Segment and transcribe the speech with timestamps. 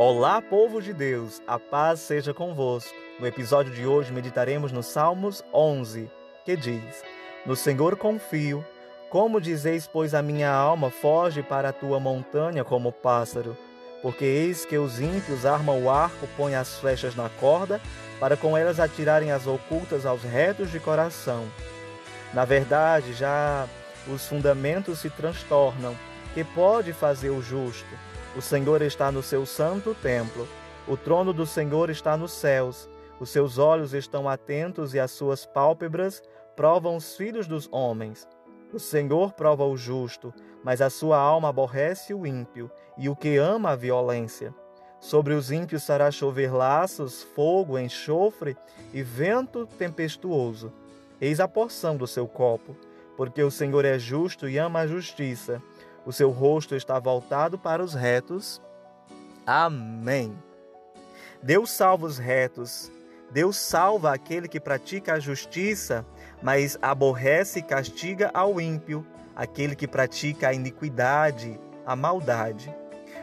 [0.00, 2.94] Olá, povo de Deus, a paz seja convosco.
[3.18, 6.08] No episódio de hoje meditaremos no Salmos 11,
[6.44, 7.02] que diz:
[7.44, 8.64] No Senhor confio.
[9.10, 13.56] Como dizeis, pois a minha alma foge para a tua montanha como pássaro?
[14.00, 17.80] Porque eis que os ímpios armam o arco, põem as flechas na corda,
[18.20, 21.44] para com elas atirarem as ocultas aos retos de coração.
[22.32, 23.66] Na verdade, já
[24.06, 25.96] os fundamentos se transtornam.
[26.34, 27.98] Que pode fazer o justo?
[28.36, 30.46] O Senhor está no seu santo templo.
[30.86, 32.88] O trono do Senhor está nos céus.
[33.18, 36.22] Os seus olhos estão atentos e as suas pálpebras
[36.54, 38.28] provam os filhos dos homens.
[38.72, 43.38] O Senhor prova o justo, mas a sua alma aborrece o ímpio e o que
[43.38, 44.54] ama a violência.
[45.00, 48.56] Sobre os ímpios fará chover laços, fogo, enxofre
[48.92, 50.72] e vento tempestuoso.
[51.20, 52.76] Eis a porção do seu copo,
[53.16, 55.62] porque o Senhor é justo e ama a justiça
[56.08, 58.62] o seu rosto está voltado para os retos.
[59.46, 60.34] Amém.
[61.42, 62.90] Deus salva os retos.
[63.30, 66.06] Deus salva aquele que pratica a justiça,
[66.42, 72.74] mas aborrece e castiga ao ímpio, aquele que pratica a iniquidade, a maldade.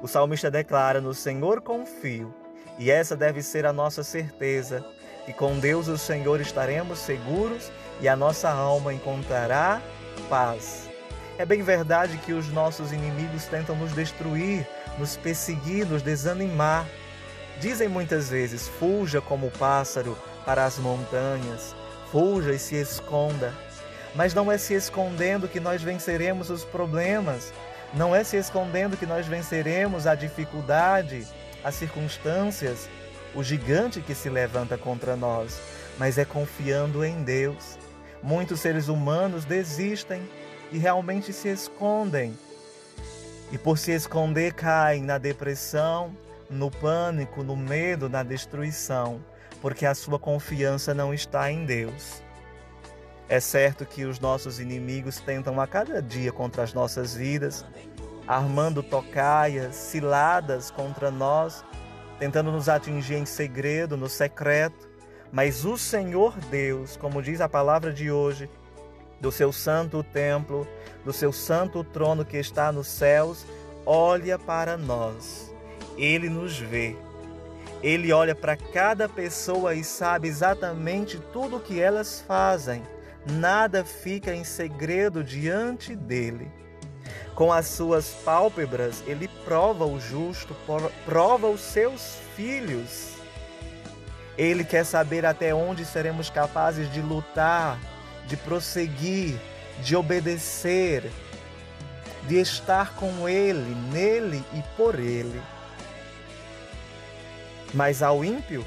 [0.00, 2.32] O salmista declara: No Senhor confio,
[2.78, 4.86] e essa deve ser a nossa certeza,
[5.26, 9.82] que com Deus o Senhor estaremos seguros e a nossa alma encontrará
[10.30, 10.88] paz.
[11.38, 14.66] É bem verdade que os nossos inimigos tentam nos destruir,
[14.98, 16.84] nos perseguir, nos desanimar.
[17.60, 21.76] Dizem muitas vezes: fuja como o pássaro para as montanhas,
[22.10, 23.54] fuja e se esconda.
[24.16, 27.52] Mas não é se escondendo que nós venceremos os problemas,
[27.94, 31.24] não é se escondendo que nós venceremos a dificuldade,
[31.62, 32.88] as circunstâncias,
[33.32, 35.60] o gigante que se levanta contra nós,
[35.98, 37.78] mas é confiando em Deus.
[38.20, 40.20] Muitos seres humanos desistem
[40.70, 42.36] e realmente se escondem.
[43.50, 46.14] E por se esconder, caem na depressão,
[46.50, 49.20] no pânico, no medo, na destruição,
[49.60, 52.22] porque a sua confiança não está em Deus.
[53.28, 57.64] É certo que os nossos inimigos tentam a cada dia contra as nossas vidas,
[58.26, 61.64] armando tocaias, ciladas contra nós,
[62.18, 64.88] tentando nos atingir em segredo, no secreto.
[65.30, 68.48] Mas o Senhor Deus, como diz a palavra de hoje,
[69.20, 70.66] do seu santo templo,
[71.04, 73.44] do seu santo trono que está nos céus,
[73.84, 75.52] olha para nós.
[75.96, 76.96] Ele nos vê.
[77.82, 82.82] Ele olha para cada pessoa e sabe exatamente tudo o que elas fazem.
[83.24, 86.50] Nada fica em segredo diante dele.
[87.34, 90.56] Com as suas pálpebras, ele prova o justo,
[91.04, 93.12] prova os seus filhos.
[94.36, 97.78] Ele quer saber até onde seremos capazes de lutar
[98.28, 99.36] de prosseguir,
[99.82, 101.10] de obedecer,
[102.28, 105.42] de estar com Ele, nele e por Ele.
[107.74, 108.64] Mas ao ímpio,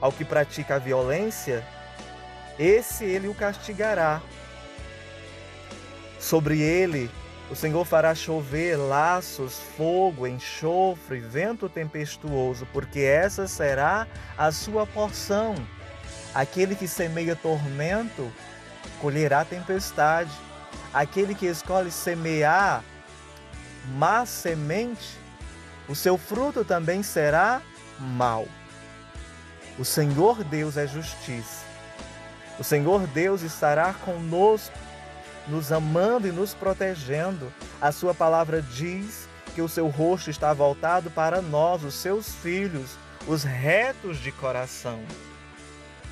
[0.00, 1.66] ao que pratica a violência,
[2.58, 4.22] esse ele o castigará.
[6.18, 7.10] Sobre ele
[7.50, 14.06] o Senhor fará chover laços, fogo, enxofre, vento tempestuoso, porque essa será
[14.36, 15.54] a sua porção.
[16.34, 18.32] Aquele que semeia tormento
[19.00, 20.30] colherá tempestade.
[20.92, 22.82] Aquele que escolhe semear
[23.96, 25.18] má semente,
[25.88, 27.60] o seu fruto também será
[27.98, 28.46] mau.
[29.78, 31.64] O Senhor Deus é justiça.
[32.58, 34.76] O Senhor Deus estará conosco,
[35.48, 37.52] nos amando e nos protegendo.
[37.80, 42.96] A sua palavra diz que o seu rosto está voltado para nós, os seus filhos,
[43.26, 45.00] os retos de coração.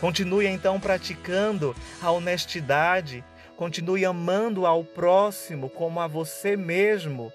[0.00, 3.24] Continue então praticando a honestidade,
[3.56, 7.32] continue amando ao próximo como a você mesmo.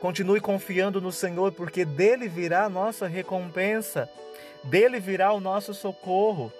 [0.00, 4.08] Continue confiando no Senhor, porque dele virá a nossa recompensa,
[4.64, 6.50] dele virá o nosso socorro,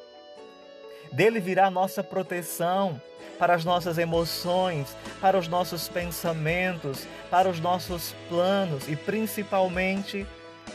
[1.13, 3.01] dele virá a nossa proteção
[3.39, 10.27] para as nossas emoções, para os nossos pensamentos, para os nossos planos e principalmente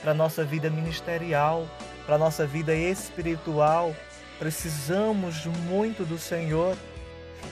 [0.01, 1.67] para a nossa vida ministerial,
[2.05, 3.93] para a nossa vida espiritual
[4.43, 6.75] Precisamos muito do Senhor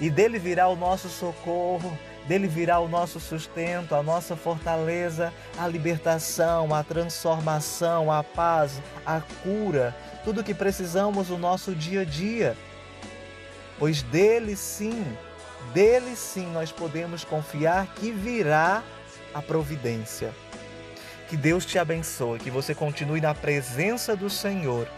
[0.01, 1.97] e dele virá o nosso socorro,
[2.27, 9.21] dele virá o nosso sustento, a nossa fortaleza, a libertação, a transformação, a paz, a
[9.41, 9.95] cura,
[10.25, 12.57] tudo que precisamos no nosso dia a dia.
[13.79, 15.15] Pois dele sim,
[15.73, 18.83] dele sim nós podemos confiar que virá
[19.33, 20.33] a providência.
[21.29, 24.89] Que Deus te abençoe, que você continue na presença do Senhor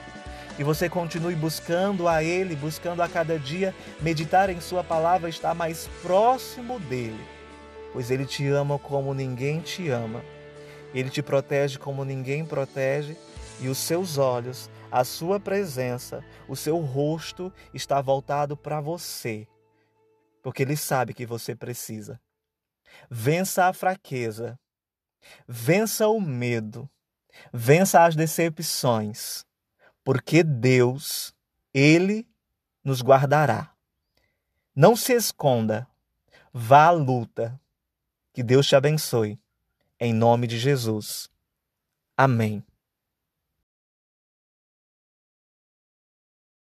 [0.56, 5.54] que você continue buscando a Ele, buscando a cada dia meditar em Sua palavra, estar
[5.54, 7.24] mais próximo dele,
[7.92, 10.24] pois Ele te ama como ninguém te ama.
[10.94, 13.18] Ele te protege como ninguém protege.
[13.60, 19.48] E os seus olhos, a sua presença, o seu rosto está voltado para você,
[20.42, 22.20] porque ele sabe que você precisa.
[23.10, 24.60] Vença a fraqueza,
[25.48, 26.90] vença o medo,
[27.54, 29.46] vença as decepções,
[30.04, 31.34] porque Deus,
[31.74, 32.28] Ele
[32.84, 33.74] nos guardará.
[34.76, 35.88] Não se esconda,
[36.52, 37.60] vá à luta.
[38.34, 39.40] Que Deus te abençoe.
[40.00, 41.30] Em nome de Jesus.
[42.18, 42.64] Amém.